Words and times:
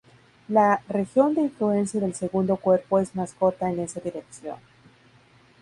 La 0.47 0.81
región 0.89 1.35
de 1.35 1.41
influencia 1.41 1.99
del 2.01 2.15
segundo 2.15 2.57
cuerpo 2.57 2.97
es 2.97 3.13
más 3.13 3.35
corta 3.35 3.69
en 3.69 3.79
esa 3.81 3.99
dirección. 3.99 4.57